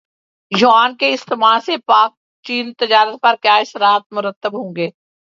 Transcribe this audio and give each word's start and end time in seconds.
یوان 0.51 0.95
کے 0.95 1.09
استعمال 1.13 1.59
سے 1.61 1.77
پاکچین 1.85 2.71
تجارت 2.77 3.21
پر 3.21 3.35
کیا 3.41 3.55
اثرات 3.55 4.01
مرتب 4.11 4.53
ہوں 4.53 4.75
گے 4.75 4.89